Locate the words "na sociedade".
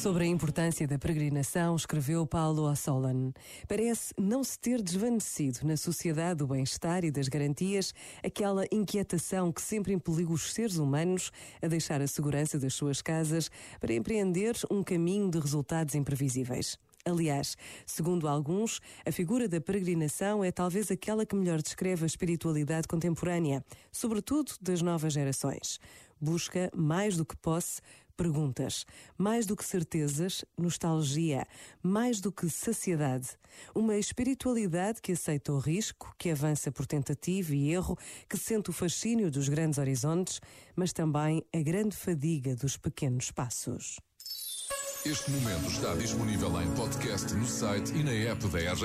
5.62-6.38